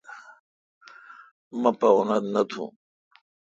مہ 1.61 1.71
پا 1.79 1.87
اوتھ 1.95 2.25
نہ 2.33 2.41
تھون۔ 2.49 2.69